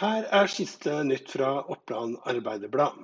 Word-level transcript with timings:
Her 0.00 0.24
er 0.32 0.46
siste 0.48 0.92
nytt 1.04 1.28
fra 1.28 1.48
Oppland 1.74 2.14
Arbeiderblad. 2.30 3.02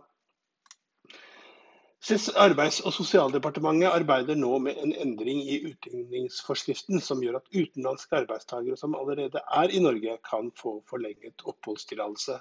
Arbeids- 2.44 2.78
og 2.88 2.94
sosialdepartementet 2.96 3.90
arbeider 3.92 4.38
nå 4.40 4.54
med 4.64 4.80
en 4.80 4.94
endring 5.04 5.42
i 5.44 5.58
utligningsforskriften 5.68 7.04
som 7.04 7.20
gjør 7.20 7.36
at 7.42 7.52
utenlandske 7.52 8.16
arbeidstakere 8.22 8.80
som 8.80 8.96
allerede 8.96 9.42
er 9.60 9.76
i 9.76 9.82
Norge, 9.84 10.16
kan 10.30 10.48
få 10.56 10.78
forlenget 10.88 11.44
oppholdstillatelse. 11.44 12.38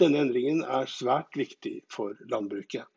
Denne 0.00 0.24
endringen 0.24 0.64
er 0.64 0.88
svært 0.88 1.36
viktig 1.36 1.82
for 1.92 2.16
landbruket. 2.32 2.88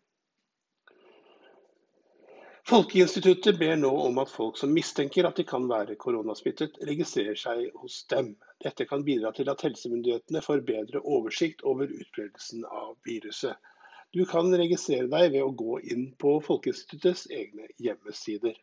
Folkeinstituttet 2.66 3.60
ber 3.60 3.76
nå 3.78 3.90
om 4.08 4.16
at 4.18 4.32
folk 4.34 4.58
som 4.58 4.72
mistenker 4.74 5.28
at 5.28 5.38
de 5.38 5.44
kan 5.46 5.68
være 5.70 5.94
koronasmittet, 6.02 6.80
registrerer 6.90 7.38
seg 7.38 7.68
hos 7.78 8.00
dem. 8.10 8.32
Dette 8.66 8.88
kan 8.90 9.04
bidra 9.06 9.30
til 9.38 9.52
at 9.54 9.62
helsemyndighetene 9.62 10.42
får 10.42 10.64
bedre 10.66 11.04
oversikt 11.18 11.62
over 11.62 11.86
utbredelsen 11.94 12.66
av 12.66 12.96
viruset. 13.06 13.54
Du 14.18 14.24
kan 14.26 14.50
registrere 14.58 15.06
deg 15.12 15.36
ved 15.36 15.46
å 15.46 15.54
gå 15.62 15.78
inn 15.94 16.08
på 16.18 16.40
Folkeinstituttets 16.48 17.28
egne 17.30 17.70
hjemmesider. 17.86 18.58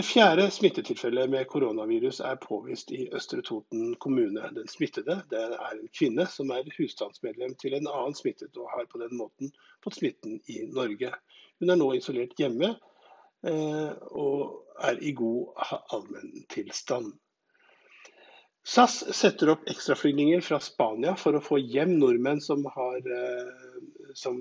Det 0.00 0.06
fjerde 0.06 0.46
smittetilfellet 0.50 1.28
med 1.28 1.44
koronavirus 1.52 2.22
er 2.24 2.38
påvist 2.40 2.88
i 2.96 3.02
Østre 3.12 3.42
Toten 3.44 3.90
kommune. 4.00 4.46
Den 4.56 4.68
smittede 4.72 5.18
er 5.36 5.74
en 5.74 5.90
kvinne 5.92 6.24
som 6.32 6.48
er 6.56 6.70
husstandsmedlem 6.72 7.52
til 7.60 7.74
en 7.76 7.88
annen 7.90 8.16
smittet, 8.16 8.56
og 8.56 8.70
har 8.72 8.86
på 8.88 8.96
den 9.02 9.12
måten 9.18 9.50
fått 9.84 9.98
smitten 9.98 10.38
i 10.48 10.62
Norge. 10.72 11.10
Hun 11.60 11.74
er 11.74 11.76
nå 11.76 11.90
isolert 11.98 12.32
hjemme 12.40 12.70
eh, 13.44 13.90
og 14.24 14.86
er 14.88 15.02
i 15.04 15.12
god 15.18 15.60
allmenntilstand. 15.92 17.12
SAS 18.64 19.02
setter 19.20 19.52
opp 19.52 19.68
ekstraflygninger 19.68 20.40
fra 20.48 20.62
Spania 20.64 21.12
for 21.20 21.36
å 21.36 21.44
få 21.44 21.60
hjem 21.60 21.98
nordmenn 21.98 22.40
som, 22.40 22.64
har, 22.72 23.04
eh, 23.04 23.84
som, 24.16 24.40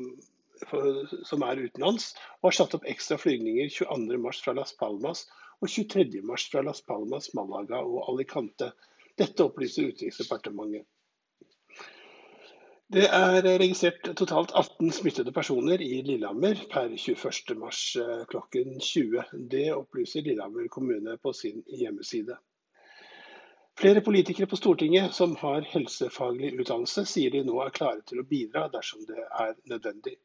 som 1.27 1.45
er 1.51 1.65
utenlands, 1.67 2.13
og 2.39 2.53
har 2.53 2.57
satt 2.61 2.79
opp 2.79 2.87
ekstra 2.95 3.19
flygninger 3.19 3.67
22.3 3.81 4.33
fra 4.47 4.55
Las 4.55 4.71
Palmas 4.79 5.27
og 5.61 5.67
23.3 5.67 6.51
fra 6.51 6.63
Las 6.65 6.81
Palmas, 6.81 7.33
Malaga 7.33 7.81
og 7.83 8.13
Alicante. 8.13 8.71
Dette 9.19 9.43
opplyser 9.43 9.89
Utenriksdepartementet. 9.91 10.87
Det 12.89 13.03
er 13.05 13.45
registrert 13.61 14.07
totalt 14.17 14.51
18 14.57 14.91
smittede 14.97 15.31
personer 15.31 15.81
i 15.85 15.99
Lillehammer 16.01 16.57
per 16.71 16.87
21.3 16.89 17.99
eh, 18.01 18.23
klokken 18.31 18.79
20. 18.81 19.25
Det 19.51 19.67
opplyser 19.75 20.25
Lillehammer 20.25 20.71
kommune 20.73 21.17
på 21.21 21.33
sin 21.33 21.61
hjemmeside. 21.69 22.39
Flere 23.79 24.01
politikere 24.01 24.49
på 24.49 24.57
Stortinget 24.57 25.13
som 25.13 25.35
har 25.39 25.67
helsefaglig 25.69 26.49
utdannelse, 26.59 27.05
sier 27.05 27.31
de 27.31 27.43
nå 27.45 27.61
er 27.63 27.75
klare 27.77 28.01
til 28.09 28.23
å 28.23 28.27
bidra 28.27 28.65
dersom 28.73 29.05
det 29.07 29.21
er 29.21 29.53
nødvendig. 29.69 30.17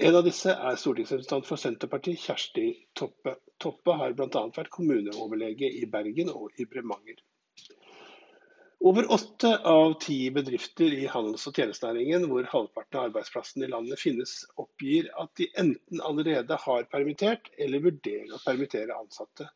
En 0.00 0.16
av 0.16 0.22
disse 0.24 0.48
er 0.48 0.78
stortingsrepresentant 0.80 1.44
for 1.44 1.60
Senterpartiet, 1.60 2.22
Kjersti 2.22 2.62
Toppe. 2.96 3.34
Toppe 3.60 3.96
har 4.00 4.14
bl.a. 4.16 4.44
vært 4.56 4.70
kommuneoverlege 4.72 5.68
i 5.76 5.82
Bergen 5.92 6.30
og 6.32 6.56
i 6.56 6.64
Bremanger. 6.70 7.18
Over 8.88 9.10
åtte 9.12 9.50
av 9.68 9.98
ti 10.00 10.16
bedrifter 10.32 10.96
i 10.96 11.10
handels- 11.12 11.44
og 11.50 11.60
tjenestenæringen, 11.60 12.24
hvor 12.30 12.48
halvparten 12.48 12.96
av 12.96 13.10
arbeidsplassene 13.10 13.68
i 13.68 13.70
landet 13.74 14.00
finnes, 14.00 14.38
oppgir 14.64 15.10
at 15.20 15.34
de 15.36 15.50
enten 15.60 16.00
allerede 16.08 16.56
har 16.64 16.88
permittert 16.96 17.52
eller 17.60 17.84
vurderer 17.90 18.32
å 18.32 18.40
permittere 18.46 18.96
ansatte. 18.96 19.50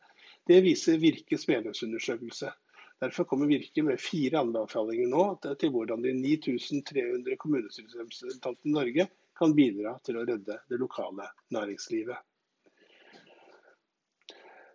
Det 0.44 0.60
viser 0.68 1.00
Virkes 1.00 1.48
medlemsundersøkelse. 1.48 2.52
Derfor 3.00 3.24
kommer 3.32 3.48
Virke 3.48 3.88
med 3.88 3.96
fire 4.12 4.44
anbefalinger 4.44 5.08
nå 5.08 5.24
til 5.40 5.72
hvordan 5.72 6.04
de 6.04 6.12
9300 6.20 7.40
kommunestyrerepresentantene 7.40 8.74
i 8.74 8.76
Norge 8.76 9.12
kan 9.38 9.54
bidra 9.56 9.96
til 10.06 10.20
å 10.20 10.24
redde 10.28 10.60
det 10.70 10.78
lokale 10.80 11.28
næringslivet. 11.54 12.18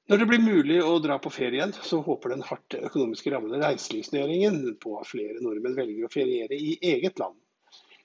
Når 0.09 0.17
det 0.17 0.25
blir 0.25 0.41
mulig 0.41 0.79
å 0.81 0.95
dra 1.03 1.19
på 1.21 1.29
ferie 1.29 1.59
igjen, 1.59 1.75
så 1.85 1.99
håper 2.01 2.33
den 2.33 2.41
hardt 2.41 2.73
økonomiske 2.79 3.29
rammede 3.29 3.59
reiselivsnæringen 3.61 4.63
på 4.81 4.95
at 4.97 5.09
flere 5.11 5.37
nordmenn 5.43 5.77
velger 5.77 6.07
å 6.07 6.13
feriere 6.13 6.57
i 6.57 6.79
eget 6.95 7.21
land. 7.21 7.37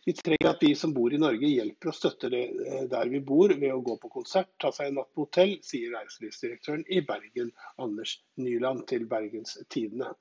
Vi 0.04 0.12
trenger 0.12 0.50
at 0.50 0.60
vi 0.60 0.74
som 0.76 0.92
bor 0.92 1.14
i 1.16 1.20
Norge 1.20 1.48
hjelper 1.48 1.88
og 1.88 1.96
støtter 1.96 2.34
det 2.34 2.42
eh, 2.44 2.82
der 2.92 3.08
vi 3.08 3.22
bor 3.24 3.48
ved 3.48 3.72
å 3.72 3.80
gå 3.86 3.96
på 4.02 4.10
konsert, 4.18 4.50
ta 4.60 4.68
seg 4.68 4.90
en 4.90 4.98
natt 5.00 5.14
på 5.16 5.24
hotell, 5.24 5.54
sier 5.64 5.94
reiselivsdirektøren 5.96 6.84
i 6.92 7.00
Bergen, 7.08 7.54
Anders 7.80 8.18
Nyland, 8.36 8.84
til 8.90 9.08
Bergens 9.08 9.56
Tidende. 9.72 10.12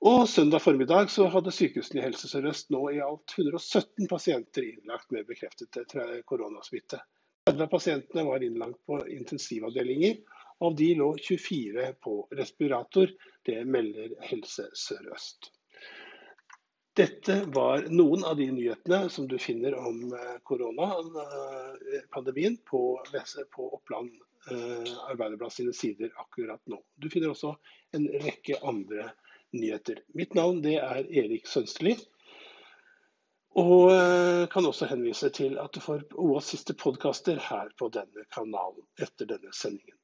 Og 0.00 0.28
Søndag 0.28 0.60
formiddag 0.60 1.10
så 1.10 1.24
hadde 1.32 1.52
sykehusene 1.54 2.02
i 2.02 2.04
Helse 2.04 2.28
Sør-Øst 2.28 2.68
nå 2.74 2.82
i 2.92 2.98
alt 3.00 3.32
117 3.38 4.08
pasienter 4.10 4.62
innlagt 4.66 5.10
med 5.14 5.24
bekreftet 5.28 5.94
koronasmitte. 6.28 6.98
30 7.48 7.62
av 7.64 7.70
pasientene 7.72 8.24
var 8.26 8.44
innlagt 8.44 8.80
på 8.86 8.98
intensivavdelinger, 9.08 10.16
av 10.60 10.76
de 10.76 10.94
lå 10.98 11.16
24 11.16 11.92
på 12.04 12.28
respirator. 12.36 13.06
Det 13.46 13.64
melder 13.64 14.08
Helse 14.28 14.68
Sør-Øst. 14.74 15.50
Dette 16.96 17.44
var 17.52 17.84
noen 17.92 18.24
av 18.24 18.36
de 18.36 18.50
nyhetene 18.52 19.08
som 19.12 19.28
du 19.28 19.38
finner 19.40 19.74
om 19.76 20.12
eh, 20.16 20.36
koronapandemien 20.48 22.56
på, 22.68 23.00
på 23.52 23.74
Oppland 23.76 24.10
eh, 24.50 24.92
Arbeiderblad 25.10 25.52
sine 25.52 25.72
sider 25.76 26.10
akkurat 26.16 26.60
nå. 26.72 26.80
Du 26.96 27.10
finner 27.12 27.28
også 27.34 27.56
en 27.96 28.08
rekke 28.24 28.56
andre 28.64 28.96
nyheter. 28.96 29.22
Mitt 29.52 30.34
navn 30.34 30.64
er 30.64 31.04
Erik 31.06 31.46
Sønsteli. 31.46 31.96
Og 33.56 33.88
eh, 33.92 34.48
kan 34.52 34.66
også 34.68 34.88
henvise 34.90 35.30
til 35.32 35.56
at 35.58 35.72
du 35.72 35.80
får 35.80 36.02
OAs 36.20 36.50
siste 36.52 36.74
podkaster 36.76 37.38
her 37.40 37.70
på 37.78 37.88
denne 37.94 38.26
kanalen 38.34 38.84
etter 39.00 39.28
denne 39.30 39.52
sendingen. 39.56 39.95